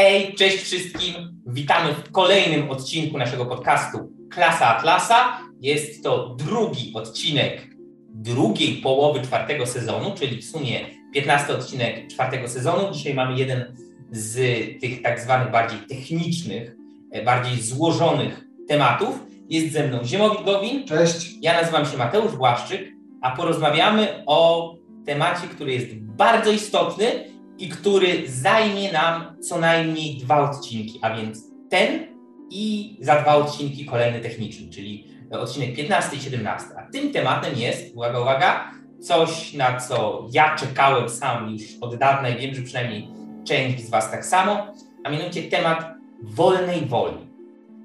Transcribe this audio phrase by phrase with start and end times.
[0.00, 1.14] Hej, cześć wszystkim.
[1.46, 5.40] Witamy w kolejnym odcinku naszego podcastu Klasa Atlasa.
[5.60, 7.68] Jest to drugi odcinek
[8.08, 10.80] drugiej połowy czwartego sezonu, czyli w sumie
[11.14, 12.92] 15 odcinek czwartego sezonu.
[12.92, 13.76] Dzisiaj mamy jeden
[14.10, 14.34] z
[14.80, 16.76] tych tak zwanych bardziej technicznych,
[17.12, 19.20] e, bardziej złożonych tematów.
[19.48, 20.86] Jest ze mną Ziemowit Gowin.
[20.86, 21.30] Cześć.
[21.40, 22.92] Ja nazywam się Mateusz Błaszczyk,
[23.22, 24.74] a porozmawiamy o
[25.06, 31.44] temacie, który jest bardzo istotny i który zajmie nam co najmniej dwa odcinki, a więc
[31.70, 32.06] ten
[32.50, 36.66] i za dwa odcinki kolejny techniczny, czyli odcinek 15 i 17.
[36.76, 42.28] A tym tematem jest, uwaga, uwaga, coś, na co ja czekałem sam już od dawna
[42.28, 43.08] i wiem, że przynajmniej
[43.44, 44.66] część z Was tak samo,
[45.04, 47.28] a mianowicie temat wolnej woli.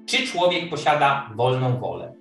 [0.06, 2.12] Czy człowiek posiada wolną wolę?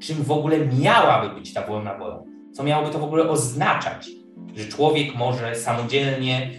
[0.00, 2.22] Czym w ogóle miałaby być ta wolna wola?
[2.52, 4.08] Co miałoby to w ogóle oznaczać,
[4.54, 6.50] że człowiek może samodzielnie,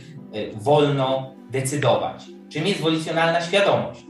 [0.54, 2.24] wolno decydować?
[2.50, 4.06] Czym jest wolicjonalna świadomość?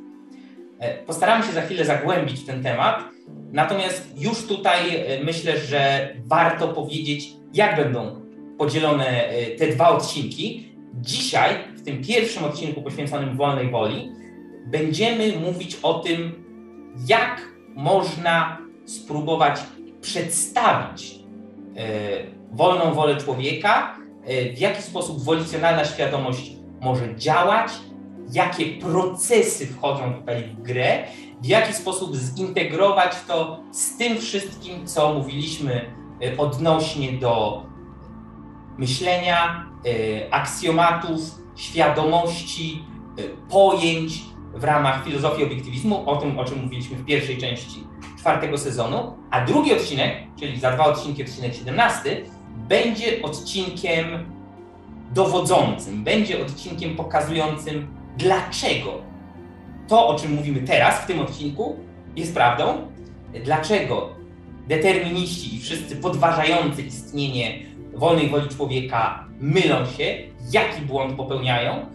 [0.79, 3.03] E, postaramy się za chwilę zagłębić w ten temat,
[3.51, 8.21] natomiast już tutaj e, myślę, że warto powiedzieć, jak będą
[8.57, 9.29] podzielone
[9.59, 10.73] te dwa odcinki.
[10.93, 14.11] Dzisiaj, w tym pierwszym odcinku poświęconym wolnej woli,
[14.65, 16.43] będziemy mówić o tym,
[17.07, 17.41] jak
[17.75, 19.59] można spróbować
[20.01, 21.19] przedstawić
[22.51, 23.97] wolną wolę człowieka,
[24.55, 27.71] w jaki sposób wolicjonalna świadomość może działać,
[28.31, 31.03] jakie procesy wchodzą tutaj w grę,
[31.41, 37.63] w jaki sposób zintegrować to z tym wszystkim, co mówiliśmy e, odnośnie do
[38.77, 39.67] myślenia,
[40.31, 41.19] aksjomatów,
[41.55, 42.83] świadomości,
[43.49, 44.21] pojęć,
[44.57, 47.83] w ramach filozofii obiektywizmu, o tym, o czym mówiliśmy w pierwszej części
[48.19, 52.23] czwartego sezonu, a drugi odcinek, czyli za dwa odcinki, odcinek 17,
[52.67, 54.05] będzie odcinkiem
[55.13, 59.01] dowodzącym, będzie odcinkiem pokazującym, dlaczego
[59.87, 61.75] to, o czym mówimy teraz w tym odcinku,
[62.15, 62.87] jest prawdą,
[63.43, 64.09] dlaczego
[64.67, 67.59] determiniści i wszyscy podważający istnienie
[67.93, 70.17] wolnej woli człowieka mylą się,
[70.51, 71.85] jaki błąd popełniają,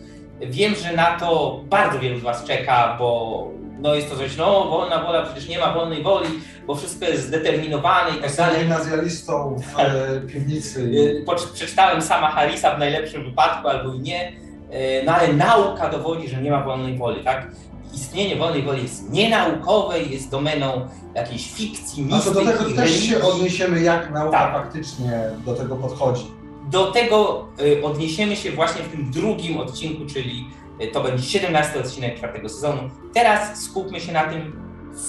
[0.50, 3.49] Wiem, że na to bardzo wielu z Was czeka, bo
[3.82, 6.28] no jest to coś, no wolna wola, przecież nie ma wolnej woli,
[6.66, 8.60] bo wszystko jest zdeterminowane i tak dalej.
[8.60, 9.88] gimnazjalistą w tak.
[9.88, 10.81] e, piwnicy.
[10.81, 16.28] Y, przeczytałem sama Harrisa w najlepszym wypadku albo i nie, y, no ale nauka dowodzi,
[16.28, 17.47] że nie ma wolnej woli, tak?
[17.94, 23.00] Istnienie wolnej woli jest nienaukowe, jest domeną jakiejś fikcji, mistyki, A to do tego też
[23.00, 24.53] się odniesiemy, jak nauka tak.
[24.53, 26.26] faktycznie do tego podchodzi.
[26.71, 30.47] Do tego y, odniesiemy się właśnie w tym drugim odcinku, czyli
[30.93, 32.91] to będzie 17 odcinek czwartego sezonu.
[33.15, 34.53] Teraz skupmy się na tym,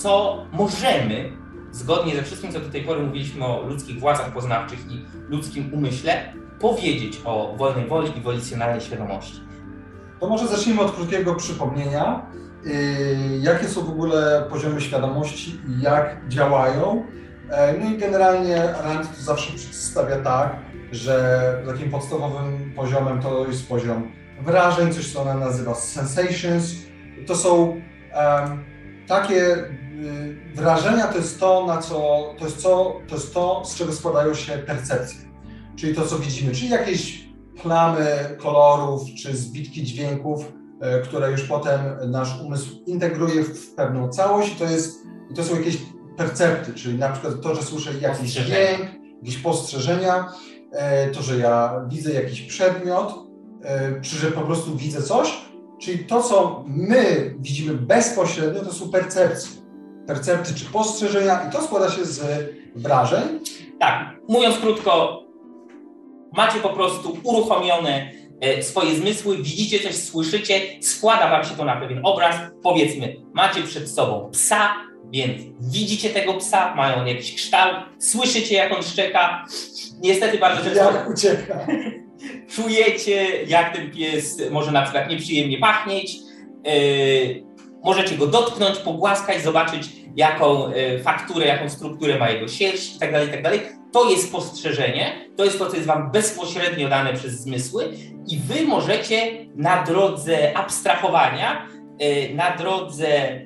[0.01, 1.31] co możemy,
[1.71, 6.33] zgodnie ze wszystkim, co do tej pory mówiliśmy o ludzkich władzach poznawczych i ludzkim umyśle,
[6.59, 9.41] powiedzieć o wolnej woli i wolicjonalnej świadomości.
[10.19, 12.25] To może zacznijmy od krótkiego przypomnienia,
[12.63, 12.73] yy,
[13.41, 17.05] jakie są w ogóle poziomy świadomości i jak działają.
[17.49, 20.55] E, no i generalnie Rand to zawsze przedstawia tak,
[20.91, 26.73] że takim podstawowym poziomem to jest poziom wrażeń, coś co ona nazywa sensations.
[27.27, 28.63] To są um,
[29.07, 33.75] takie y, wrażenia, to jest to, na co, to jest, co, to jest to, z
[33.75, 35.19] czego składają się percepcje.
[35.75, 37.27] Czyli to, co widzimy, czyli jakieś
[37.61, 44.53] plamy kolorów, czy zbitki dźwięków, y, które już potem nasz umysł integruje w pewną całość
[44.53, 44.99] i to, jest,
[45.31, 45.77] i to są jakieś
[46.17, 48.89] percepty, czyli na przykład to, że słyszę jakiś dźwięk,
[49.21, 50.29] jakieś postrzeżenia,
[50.73, 53.13] E, to, że ja widzę jakiś przedmiot,
[54.01, 55.37] czy że po prostu widzę coś,
[55.81, 59.51] czyli to, co my widzimy bezpośrednio, to są percepcje.
[60.07, 63.39] Percepcje czy postrzeżenia i to składa się z wrażeń.
[63.79, 65.23] Tak, mówiąc krótko,
[66.37, 71.75] macie po prostu uruchomione e, swoje zmysły, widzicie coś, słyszycie, składa wam się to na
[71.75, 72.35] pewien obraz.
[72.63, 74.69] Powiedzmy, macie przed sobą psa,
[75.13, 79.45] więc widzicie tego psa, mają jakiś kształt, słyszycie jak on szczeka,
[80.01, 80.91] niestety bardzo często...
[80.91, 81.67] Jak ucieka.
[82.55, 86.15] Czujecie, jak ten pies może na przykład nieprzyjemnie pachnieć,
[86.65, 87.43] yy,
[87.83, 93.27] możecie go dotknąć, pogłaskać, zobaczyć jaką yy, fakturę, jaką strukturę ma jego sierść itd., tak
[93.27, 93.57] itd.
[93.57, 97.93] Tak to jest spostrzeżenie, to jest to, co jest Wam bezpośrednio dane przez zmysły
[98.27, 101.67] i Wy możecie na drodze abstrahowania,
[101.99, 103.41] yy, na drodze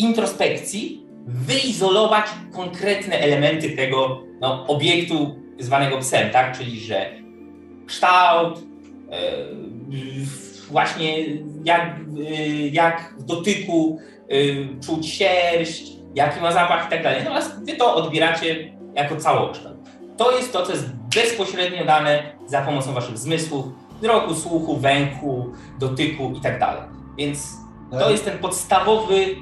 [0.00, 6.58] introspekcji wyizolować konkretne elementy tego no, obiektu zwanego psem, tak?
[6.58, 7.10] Czyli że
[7.86, 8.58] kształt,
[9.12, 9.20] e,
[10.70, 11.24] właśnie
[11.64, 11.96] jak,
[12.28, 13.98] e, jak w dotyku
[14.28, 14.34] e,
[14.86, 17.18] czuć sierść, jaki ma zapach i tak dalej.
[17.18, 19.76] Natomiast wy to odbieracie jako całokształt.
[20.16, 23.66] To jest to, co jest bezpośrednio dane za pomocą waszych zmysłów
[24.00, 26.82] wzroku, słuchu, węchu, dotyku i tak dalej.
[27.18, 27.56] Więc
[27.90, 29.36] to jest ten podstawowy,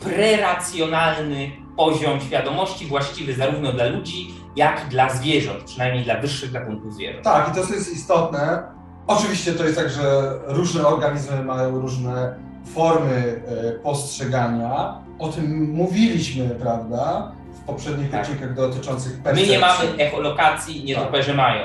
[0.00, 6.94] preracjonalny poziom świadomości właściwy zarówno dla ludzi, jak i dla zwierząt, przynajmniej dla wyższych gatunków
[6.94, 7.24] zwierząt.
[7.24, 8.62] Tak, i to jest istotne.
[9.06, 12.34] Oczywiście to jest tak, że różne organizmy mają różne
[12.74, 14.94] formy e, postrzegania.
[15.18, 18.20] O tym mówiliśmy, prawda, w poprzednich Tak.
[18.20, 19.52] odcinkach dotyczących My percepcji.
[19.52, 21.62] nie mamy echolokacji, nietoperze mają.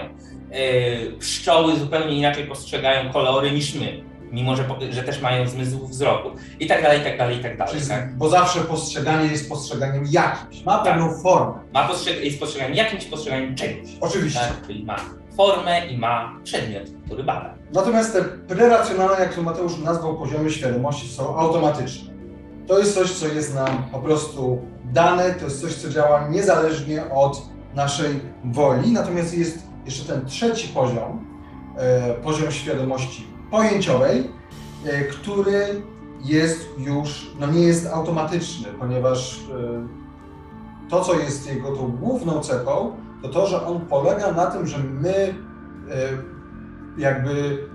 [0.52, 6.30] Yy, Pszczoły zupełnie inaczej postrzegają kolory niż my, mimo że, że też mają zmysł wzroku.
[6.60, 7.82] I tak dalej, i tak dalej, i tak dalej.
[7.90, 8.18] Tak?
[8.18, 11.54] Bo zawsze postrzeganie jest postrzeganiem jakimś, ma pewną formę.
[11.74, 13.90] Ma postrzeg- jest postrzeganiem jakimś postrzeganiem czegoś.
[14.02, 14.40] Oczywiście.
[14.40, 14.68] Tak?
[14.68, 14.96] Czyli ma
[15.38, 17.54] formę i ma przedmiot, który bada.
[17.74, 22.12] Natomiast te preracjonalne, jak to Mateusz nazwał, poziomy świadomości są automatyczne.
[22.68, 27.04] To jest coś, co jest nam po prostu dane, to jest coś, co działa niezależnie
[27.14, 27.42] od
[27.76, 28.92] naszej woli.
[28.92, 31.26] Natomiast jest jeszcze ten trzeci poziom,
[31.78, 34.32] e, poziom świadomości pojęciowej,
[34.86, 35.82] e, który
[36.26, 39.88] jest już, no nie jest automatyczny, ponieważ e,
[40.90, 44.78] to, co jest jego tą główną cechą, to to, że on polega na tym, że
[44.78, 45.34] my e,
[46.98, 47.68] jakby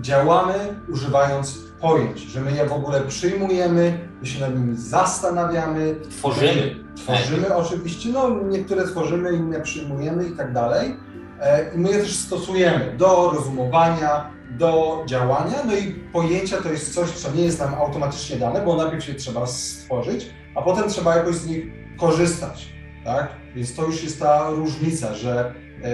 [0.00, 0.54] działamy
[0.92, 6.76] używając pojęć, że my je w ogóle przyjmujemy, my się nad nimi zastanawiamy, Tworzymy.
[6.96, 10.96] tworzymy oczywiście, no niektóre tworzymy, inne przyjmujemy i tak dalej.
[11.74, 17.10] I my je też stosujemy do rozumowania, do działania, no i pojęcia to jest coś,
[17.10, 21.34] co nie jest nam automatycznie dane, bo najpierw je trzeba stworzyć, a potem trzeba jakoś
[21.34, 21.64] z nich
[21.98, 22.68] korzystać,
[23.04, 23.28] tak?
[23.54, 25.54] Więc to już jest ta różnica, że
[25.84, 25.90] e,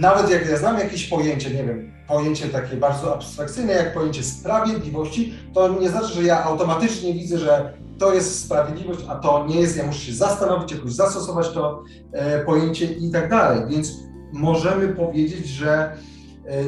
[0.00, 5.34] nawet jak ja znam jakieś pojęcie, nie wiem, pojęcie takie bardzo abstrakcyjne, jak pojęcie sprawiedliwości,
[5.54, 9.76] to nie znaczy, że ja automatycznie widzę, że to jest sprawiedliwość, a to nie jest,
[9.76, 13.60] ja muszę się zastanowić, jakoś zastosować to e, pojęcie i tak dalej.
[13.68, 13.92] Więc
[14.32, 15.96] możemy powiedzieć, że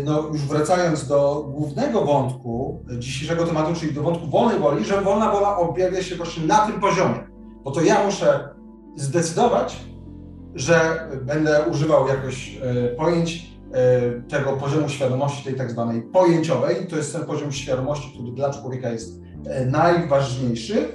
[0.05, 5.33] no, już wracając do głównego wątku dzisiejszego tematu, czyli do wątku wolnej woli, że wolna
[5.33, 7.27] wola objawia się właśnie na tym poziomie.
[7.65, 8.49] Bo to ja muszę
[8.97, 9.87] zdecydować,
[10.55, 16.87] że będę używał jakoś e, pojęć e, tego poziomu świadomości, tej tak zwanej pojęciowej.
[16.87, 20.89] To jest ten poziom świadomości, który dla człowieka jest e, najważniejszy.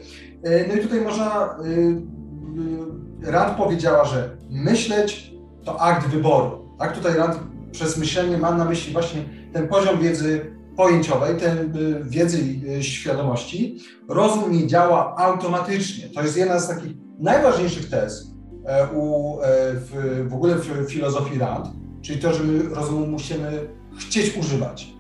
[0.44, 5.34] E, No i tutaj można, e, e, Rand powiedziała, że myśleć
[5.64, 6.70] to akt wyboru.
[6.80, 7.40] Tak, tutaj Rand
[7.72, 12.38] przez myślenie ma na myśli właśnie ten poziom wiedzy pojęciowej, ten e, wiedzy
[12.78, 13.78] e, świadomości.
[14.10, 16.10] Rozum nie działa automatycznie.
[16.10, 18.32] To jest jedna z takich najważniejszych tez
[18.66, 19.38] e, u,
[19.74, 21.68] w, w ogóle w filozofii Rand,
[22.02, 23.68] czyli to, że my rozumu musimy
[24.00, 24.94] chcieć używać.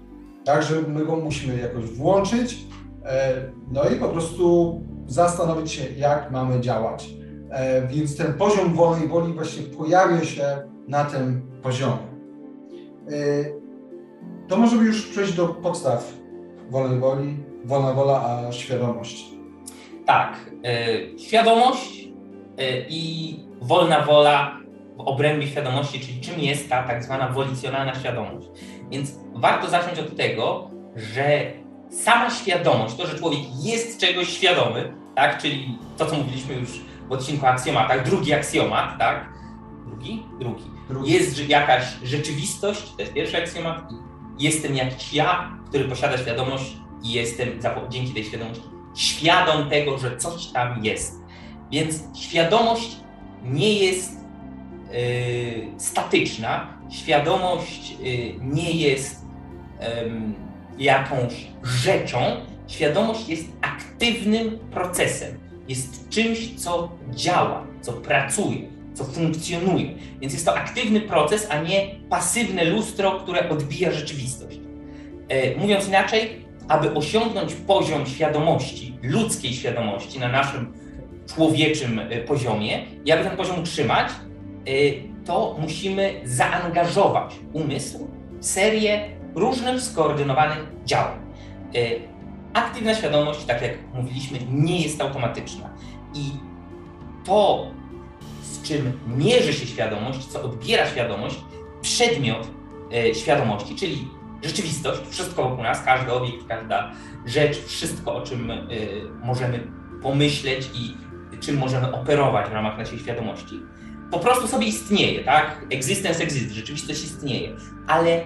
[0.45, 2.57] Tak, że my go musimy jakoś włączyć,
[3.71, 7.09] no i po prostu zastanowić się, jak mamy działać.
[7.89, 10.43] Więc ten poziom wolnej woli właśnie pojawia się
[10.87, 12.10] na tym poziomie.
[13.07, 13.61] E,
[14.47, 16.13] To możemy już przejść do podstaw
[16.69, 19.25] wolnej woli, wolna wola, a świadomość.
[20.05, 20.33] Tak,
[20.65, 22.07] e, świadomość
[22.57, 24.57] e, i wolna wola
[24.97, 28.47] w obrębie świadomości, czyli czym jest ta tak zwana wolicjonalna świadomość.
[28.91, 31.41] Więc warto zacząć od tego, że
[31.89, 37.11] sama świadomość, to, że człowiek jest czegoś świadomy, tak, czyli to, co mówiliśmy już w
[37.11, 39.29] odcinku aksjomatach, drugi aksjomat, tak,
[40.01, 40.23] drugi?
[40.39, 40.63] Drugi.
[40.89, 41.11] Drugi.
[41.11, 43.83] Jest jakaś rzeczywistość, to jest pierwszy aksjomat,
[44.39, 47.49] jestem jakiś ja, który posiada świadomość i jestem
[47.89, 48.63] dzięki tej świadomości
[48.95, 51.21] świadom tego, że coś tam jest.
[51.71, 52.97] Więc świadomość
[53.43, 54.11] nie jest
[54.91, 59.25] yy, statyczna, świadomość yy, nie jest
[59.79, 60.35] em,
[60.77, 62.19] jakąś rzeczą,
[62.67, 69.93] świadomość jest aktywnym procesem, jest czymś, co działa, co pracuje, co funkcjonuje.
[70.21, 74.59] Więc jest to aktywny proces, a nie pasywne lustro, które odbija rzeczywistość.
[75.29, 80.73] E, mówiąc inaczej, aby osiągnąć poziom świadomości, ludzkiej świadomości na naszym
[81.35, 84.71] człowieczym e, poziomie i aby ten poziom utrzymać, e,
[85.25, 88.07] to musimy zaangażować umysł
[88.39, 91.21] w serię różnych skoordynowanych działań.
[92.53, 95.69] Aktywna świadomość, tak jak mówiliśmy, nie jest automatyczna
[96.13, 96.31] i
[97.25, 97.67] to,
[98.51, 101.35] z czym mierzy się świadomość, co odbiera świadomość,
[101.81, 102.47] przedmiot
[102.93, 104.07] e, świadomości, czyli
[104.43, 106.91] rzeczywistość, wszystko wokół nas, każdy obiekt, każda
[107.25, 108.67] rzecz, wszystko, o czym y,
[109.23, 109.67] możemy
[110.01, 110.97] pomyśleć i
[111.39, 113.59] czym możemy operować w ramach naszej świadomości,
[114.11, 115.65] po prostu sobie istnieje, tak?
[115.69, 117.55] Existence exist, rzeczywistość istnieje,
[117.87, 118.25] ale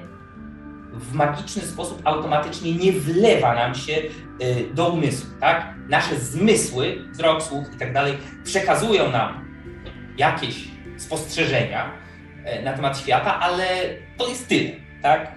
[0.94, 5.76] w magiczny sposób automatycznie nie wlewa nam się y, do umysłu, tak?
[5.90, 8.14] Nasze zmysły, wzrok, słuch i tak dalej,
[8.44, 9.45] przekazują nam
[10.18, 10.56] jakieś
[10.98, 11.92] spostrzeżenia
[12.46, 13.66] e, na temat świata, ale
[14.18, 14.70] to jest tyle,
[15.02, 15.36] tak?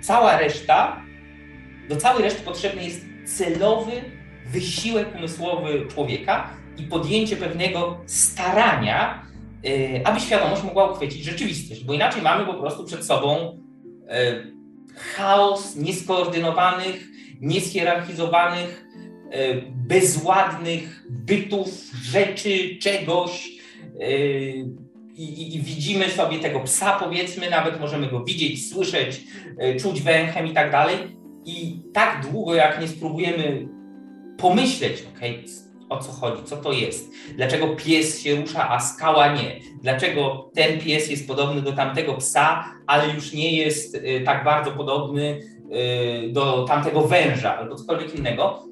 [0.00, 1.02] cała reszta,
[1.88, 3.92] do całej reszty potrzebny jest celowy
[4.46, 9.26] wysiłek umysłowy człowieka i podjęcie pewnego starania,
[10.04, 13.58] aby świadomość mogła uchwycić rzeczywistość, bo inaczej mamy po prostu przed sobą
[14.96, 17.06] chaos nieskoordynowanych,
[17.40, 18.84] niezhierarchizowanych,
[19.30, 21.68] e, bezładnych bytów,
[22.02, 23.54] rzeczy, czegoś.
[24.00, 24.08] E,
[25.16, 29.20] I, I, widzimy sobie tego psa, powiedzmy, nawet możemy go widzieć, słyszeć,
[29.58, 30.96] e, czuć węchem i tak dalej.
[31.44, 33.68] I tak długo, jak nie spróbujemy
[34.38, 35.20] pomyśleć, ok,
[35.88, 40.80] o co chodzi, co to jest, dlaczego pies się rusza, a skała nie, dlaczego ten
[40.80, 45.40] pies jest podobny do tamtego psa, ale już nie jest y, tak bardzo podobny
[46.32, 48.62] do tamtego węża albo cokolwiek innego.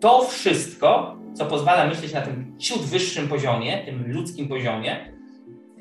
[0.00, 5.12] To wszystko, co pozwala myśleć na tym ciut wyższym poziomie, tym ludzkim poziomie,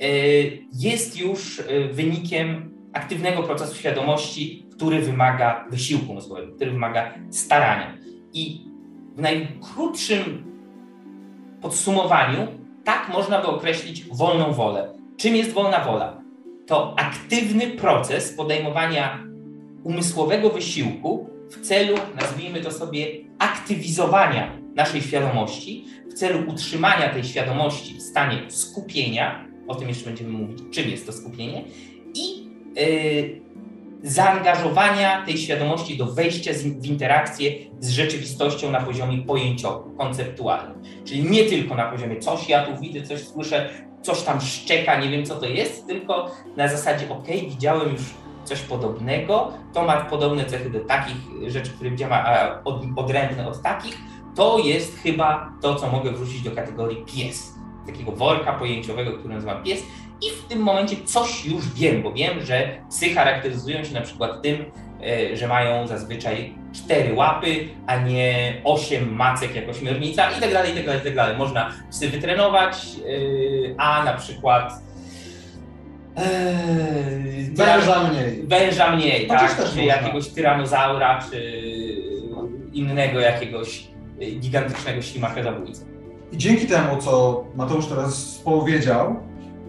[0.01, 7.97] y, jest już wynikiem aktywnego procesu świadomości, który wymaga wysiłku mózgowego, który wymaga starania.
[8.33, 8.61] I
[9.15, 10.43] w najkrótszym
[11.61, 12.47] podsumowaniu
[12.83, 14.93] tak można by określić wolną wolę.
[15.17, 16.21] Czym jest wolna wola?
[16.67, 19.23] To aktywny proces podejmowania
[19.83, 23.07] umysłowego wysiłku w celu, nazwijmy to sobie,
[23.39, 30.29] aktywizowania naszej świadomości, w celu utrzymania tej świadomości w stanie skupienia, o tym jeszcze będziemy
[30.29, 31.63] mówić, czym jest to skupienie,
[32.13, 33.45] i yy,
[34.03, 40.81] zaangażowania tej świadomości do wejścia w interakcję z rzeczywistością na poziomie pojęciowym, konceptualnym.
[41.05, 43.69] Czyli nie tylko na poziomie coś ja tu widzę, coś słyszę,
[44.01, 48.01] coś tam szczeka, nie wiem co to jest, tylko na zasadzie ok, widziałem już
[48.43, 51.15] coś podobnego, to ma podobne cechy do takich
[51.47, 53.97] rzeczy, które widziałem, a od, odrębne od takich,
[54.35, 57.53] to jest chyba to, co mogę wrzucić do kategorii pies.
[57.87, 59.83] Takiego worka pojęciowego, który nazywa pies
[60.21, 64.41] i w tym momencie coś już wiem, bo wiem, że psy charakteryzują się na przykład
[64.41, 64.65] tym,
[65.31, 70.71] e, że mają zazwyczaj cztery łapy, a nie osiem macek jak ośmiornica i tak dalej,
[70.71, 71.37] i tak dalej, i tak dalej.
[71.37, 74.73] Można psy wytrenować, e, a na przykład
[76.17, 78.43] Eee, węża mniej.
[78.47, 79.71] Węża mniej, tak?
[79.73, 81.61] Czy jakiegoś tyranozaura, czy
[82.73, 83.87] innego jakiegoś
[84.19, 85.85] gigantycznego ślimaka zabójcy.
[86.31, 89.15] I dzięki temu, co Mateusz teraz powiedział,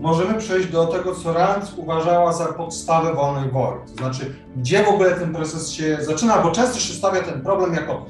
[0.00, 3.80] możemy przejść do tego, co Rand uważała za podstawę wolnej woli.
[3.86, 7.74] To znaczy, gdzie w ogóle ten proces się zaczyna, bo często się stawia ten problem
[7.74, 8.06] jako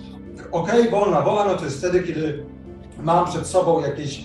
[0.53, 2.45] ok, wolna wola, no to jest wtedy, kiedy
[3.03, 4.25] mam przed sobą jakieś y,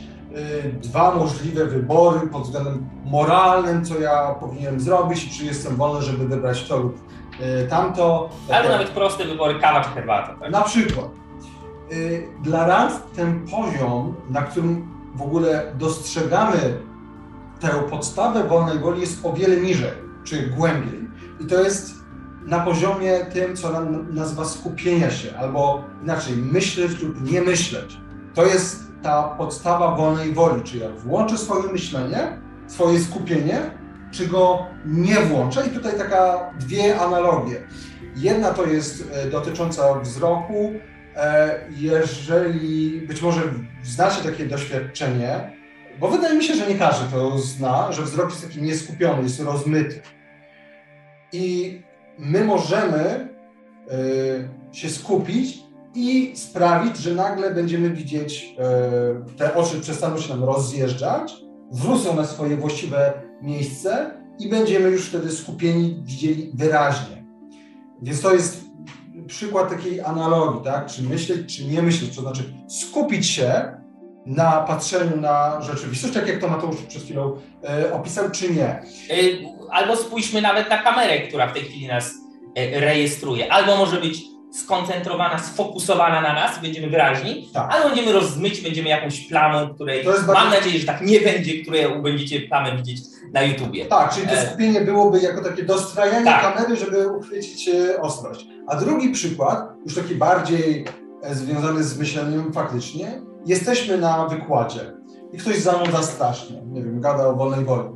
[0.81, 6.67] dwa możliwe wybory pod względem moralnym, co ja powinienem zrobić czy jestem wolny, żeby wybrać
[6.67, 6.97] to lub
[7.41, 8.29] y, tamto.
[8.51, 10.35] Albo nawet proste wybory, kawa czy herbata.
[10.39, 10.51] Tak?
[10.51, 11.20] Na przykład.
[11.91, 16.77] Y, dla Rand ten poziom, na którym w ogóle dostrzegamy
[17.60, 19.91] tę podstawę wolnej woli jest o wiele niżej,
[20.24, 21.07] czy głębiej.
[21.39, 21.93] I to jest
[22.45, 27.98] na poziomie tym, co nam nazywa skupienia się, albo inaczej, myśleć lub nie myśleć.
[28.33, 33.71] To jest ta podstawa wolnej woli, czy ja włączę swoje myślenie, swoje skupienie,
[34.12, 35.67] czy go nie włączę.
[35.67, 37.67] I tutaj taka dwie analogie.
[38.15, 40.74] Jedna to jest e, dotycząca wzroku.
[41.21, 43.41] E, jeżeli być może
[43.83, 45.51] znacie takie doświadczenie,
[45.99, 49.39] bo wydaje mi się, że nie każdy to zna, że wzrok jest taki nieskupiony, jest
[49.39, 50.01] rozmyty.
[51.33, 51.79] I
[52.19, 53.29] my możemy
[54.71, 55.59] y, się skupić
[55.95, 58.55] i sprawić, że nagle będziemy widzieć,
[59.31, 61.33] y, te oczy przestaną się nam rozjeżdżać,
[61.71, 67.23] wrócą na swoje właściwe miejsce i będziemy już wtedy skupieni, widzieli wyraźnie.
[68.01, 68.60] Więc to jest
[69.31, 70.85] przykład takiej analogii, tak?
[70.85, 73.77] Czy myśleć, czy nie myśleć, to znaczy skupić się
[74.25, 78.65] na patrzeniu na rzeczywistość, tak jak to Mateusz przed chwilą e, opisał, czy nie.
[78.65, 78.83] E,
[79.71, 82.11] albo spójrzmy nawet na kamerę, która w tej chwili nas
[82.55, 83.53] e, rejestruje.
[83.53, 87.74] Albo może być skoncentrowana, sfokusowana na nas, będziemy wyraźni, tak.
[87.74, 90.50] albo będziemy rozmyć, będziemy jakąś plamą, której mam bardzo...
[90.50, 93.00] nadzieję, że tak nie będzie, której będziecie plamę widzieć
[93.34, 93.86] na YouTubie.
[93.86, 96.53] Tak, czyli to e, skupienie byłoby jako takie dostrajanie tak.
[96.53, 97.70] kamery, żeby uchwycić
[98.01, 98.46] ostrość.
[98.67, 100.86] A drugi przykład, już taki bardziej
[101.31, 104.93] związany z myśleniem faktycznie, jesteśmy na wykładzie
[105.34, 107.89] i ktoś zanudza strasznie, nie wiem, gada o wolnej woli.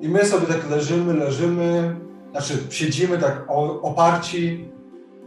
[0.00, 1.96] I my sobie tak leżymy, leżymy,
[2.30, 3.44] znaczy siedzimy tak
[3.82, 4.72] oparci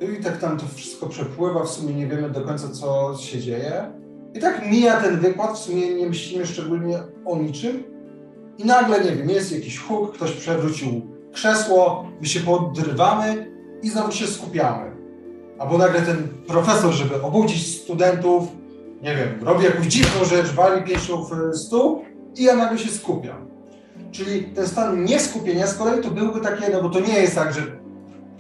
[0.01, 3.91] i tak tam to wszystko przepływa, w sumie nie wiemy do końca, co się dzieje.
[4.33, 7.83] I tak mija ten wykład, w sumie nie myślimy szczególnie o niczym.
[8.57, 11.01] I nagle, nie wiem, jest jakiś huk, ktoś przewrócił
[11.33, 14.91] krzesło, my się podrywamy i znowu się skupiamy.
[15.59, 18.43] Albo nagle ten profesor, żeby obudzić studentów,
[19.01, 22.01] nie wiem, robi jakąś dziwną rzecz, wali pięścią w stół
[22.35, 23.47] i ja nagle się skupiam.
[24.11, 27.53] Czyli ten stan nieskupienia z kolei to byłby takie, no bo to nie jest tak,
[27.53, 27.61] że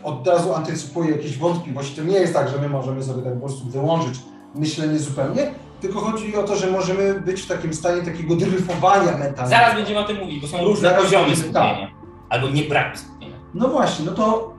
[0.05, 1.95] od razu antycypuję jakieś wątpliwości.
[1.95, 4.19] To nie jest tak, że my możemy sobie tak po prostu wyłączyć
[4.55, 9.49] myślenie zupełnie, tylko chodzi o to, że możemy być w takim stanie takiego dryfowania mentalnego.
[9.49, 11.91] Zaraz będziemy o tym mówić, bo są różne Zaraz poziomy skupienia.
[12.29, 13.35] Albo nie braku skupienia.
[13.53, 14.53] No właśnie, no to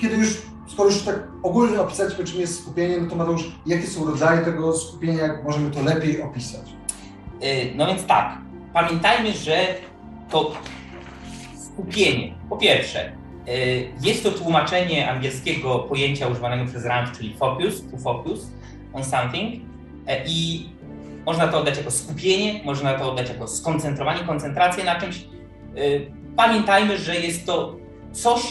[0.00, 4.04] kiedy już, skoro już tak ogólnie opisaliśmy, czym jest skupienie, no to Mateusz, jakie są
[4.06, 6.66] rodzaje tego skupienia, jak możemy to lepiej opisać?
[7.42, 8.38] Y, No więc tak,
[8.72, 9.66] pamiętajmy, że
[10.30, 10.52] to
[11.54, 13.12] skupienie, po pierwsze,
[14.02, 18.50] jest to tłumaczenie angielskiego pojęcia używanego przez Rand, czyli focus, to focus
[18.92, 19.60] on something y,
[20.26, 20.68] i
[21.26, 25.16] można to oddać jako skupienie, można to oddać jako skoncentrowanie, koncentrację na czymś.
[25.76, 27.76] Y, Pamiętajmy, że jest to
[28.12, 28.42] coś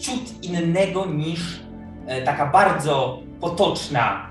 [0.00, 1.60] ciut innego niż
[2.24, 4.30] taka bardzo potoczna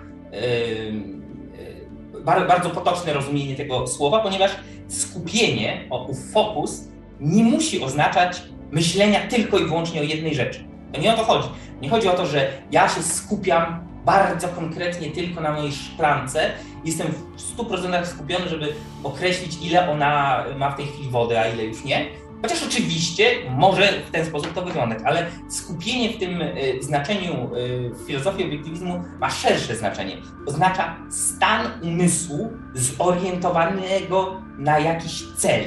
[2.26, 4.52] bar- bardzo potoczne rozumienie tego słowa, ponieważ
[4.88, 6.88] skupienie, o ów fokus,
[7.20, 10.64] nie musi oznaczać myślenia tylko i wyłącznie o jednej rzeczy.
[10.94, 11.50] To nie o to chodzi.
[11.82, 16.52] Nie chodzi o to, że ja się skupiam bardzo konkretnie tylko na mojej szklance.
[16.86, 18.74] Jestem w 100% skupiony, żeby
[19.04, 22.06] określić, ile ona ma w tej chwili wody, a ile już nie.
[22.42, 23.26] Chociaż oczywiście
[23.58, 28.44] może w ten sposób to wyglądać, ale skupienie w tym y, znaczeniu y, w filozofii
[28.44, 30.18] obiektywizmu ma szersze znaczenie.
[30.46, 35.64] Oznacza stan umysłu zorientowanego na jakiś cel.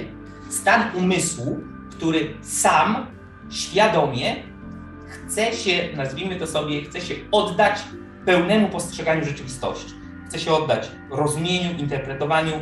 [0.50, 1.60] Stan umysłu,
[2.02, 3.06] który sam
[3.50, 4.36] świadomie
[5.06, 7.78] chce się, nazwijmy to sobie, chce się oddać
[8.26, 9.94] pełnemu postrzeganiu rzeczywistości.
[10.28, 12.52] Chce się oddać rozumieniu, interpretowaniu,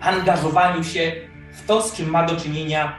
[0.00, 1.12] angażowaniu się
[1.52, 2.96] w to, z czym ma do czynienia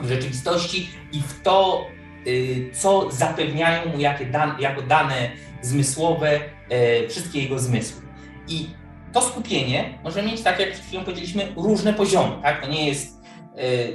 [0.00, 1.86] w rzeczywistości i w to,
[2.26, 3.98] y, co zapewniają mu
[4.30, 5.30] dan, jako dane
[5.62, 8.02] zmysłowe e, wszystkie jego zmysły.
[8.48, 8.66] I
[9.12, 12.42] to skupienie może mieć, tak jak przed chwilą powiedzieliśmy, różne poziomy.
[12.42, 12.62] Tak?
[12.62, 13.15] To nie jest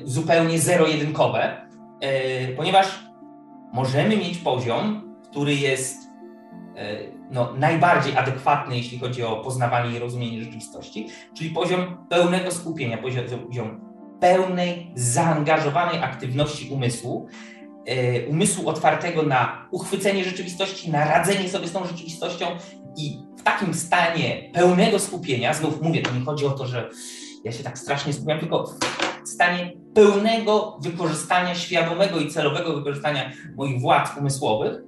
[0.04, 1.68] zupełnie zero-jedynkowe,
[2.02, 3.00] e, ponieważ
[3.74, 5.98] możemy mieć poziom, który jest
[6.76, 6.98] e,
[7.32, 11.08] no, najbardziej adekwatny, jeśli chodzi o poznawanie i rozumienie rzeczywistości,
[11.38, 17.28] czyli poziom pełnego skupienia, poziom, pełnej, zaangażowanej aktywności umysłu,
[18.30, 22.46] umysłu otwartego na uchwycenie rzeczywistości, na radzenie sobie z tą rzeczywistością
[22.98, 26.90] i w takim stanie pełnego skupienia, znów mówię, to nie chodzi o to, że
[27.44, 28.76] ja się tak strasznie skupiam, tylko
[29.26, 34.82] w stanie pełnego wykorzystania, świadomego i celowego wykorzystania moich władz umysłowych,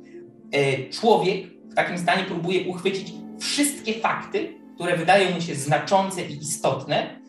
[0.52, 6.38] e, człowiek w takim stanie próbuje uchwycić wszystkie fakty, które wydają mu się znaczące i
[6.38, 7.20] istotne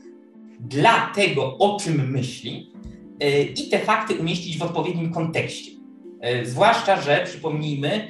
[0.61, 2.73] dla tego, o czym myśli,
[3.21, 5.71] e, i te fakty umieścić w odpowiednim kontekście.
[6.21, 8.09] E, Zwłaszcza, że przypomnijmy,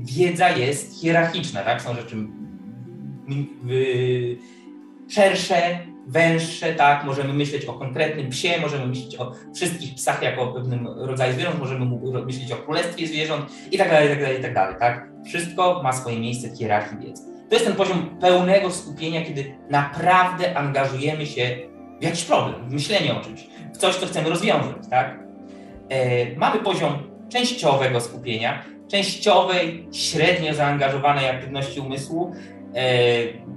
[0.00, 1.82] wiedza jest hierarchiczna, tak?
[1.82, 2.16] Są rzeczy
[5.08, 7.04] szersze, węższe, tak?
[7.04, 11.58] Możemy myśleć o konkretnym psie, możemy myśleć o wszystkich psach jako o pewnym rodzaju zwierząt,
[11.58, 11.86] możemy
[12.26, 15.08] myśleć o królestwie zwierząt i tak dalej, i tak dalej, i tak dalej, tak?
[15.26, 17.22] Wszystko ma swoje miejsce w hierarchii wiedzy.
[17.48, 21.56] To jest ten poziom pełnego skupienia, kiedy naprawdę angażujemy się
[22.00, 25.18] w jakiś problem, w myślenie o czymś, w coś, co chcemy rozwiązać, tak?
[25.88, 26.92] E, mamy poziom
[27.28, 32.32] częściowego skupienia, częściowej, średnio zaangażowanej aktywności umysłu,
[32.74, 32.88] e,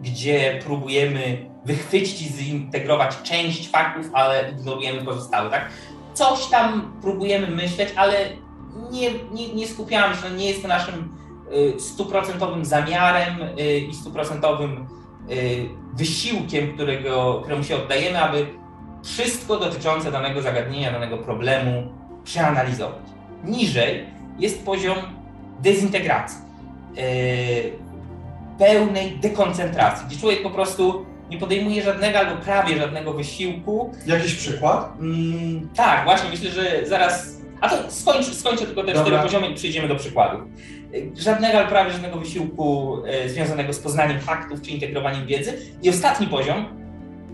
[0.02, 5.70] gdzie próbujemy wychwycić i zintegrować część faktów, ale ignorujemy pozostałe, tak?
[6.14, 8.14] Coś tam próbujemy myśleć, ale
[8.92, 11.10] nie, nie, nie skupiamy się, nie jest to naszym
[11.54, 14.88] y, stuprocentowym zamiarem y, i stuprocentowym
[15.32, 18.48] y, wysiłkiem, którego, któremu się oddajemy, aby
[19.04, 23.04] wszystko dotyczące danego zagadnienia, danego problemu przeanalizować.
[23.44, 24.06] Niżej
[24.40, 24.98] jest poziom
[25.60, 26.38] dezintegracji,
[28.58, 33.94] pełnej dekoncentracji, gdzie człowiek po prostu nie podejmuje żadnego albo prawie żadnego wysiłku.
[34.06, 34.94] Jakiś przykład?
[35.00, 37.40] Mm, tak, właśnie myślę, że zaraz.
[37.62, 39.02] A to skończę, skończę tylko te Dobra.
[39.02, 40.42] cztery poziomy i przejdziemy do przykładów.
[41.16, 45.54] Żadnego albo prawie żadnego wysiłku e, związanego z poznaniem faktów czy integrowaniem wiedzy.
[45.82, 46.66] I ostatni poziom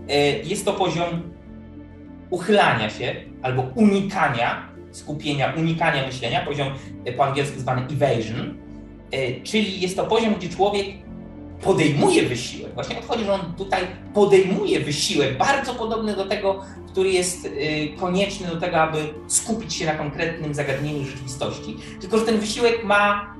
[0.08, 1.22] e, jest to poziom
[2.30, 6.68] uchylania się albo unikania skupienia, unikania myślenia, poziom
[7.04, 8.54] e, po angielsku zwany evasion,
[9.12, 10.86] e, czyli jest to poziom, gdzie człowiek
[11.62, 12.74] podejmuje wysiłek.
[12.74, 13.82] Właśnie odchodzi, że on tutaj
[14.14, 17.50] podejmuje wysiłek, bardzo podobny do tego, który jest y,
[18.00, 21.76] konieczny do tego, aby skupić się na konkretnym zagadnieniu rzeczywistości.
[22.00, 23.34] Tylko, że ten wysiłek ma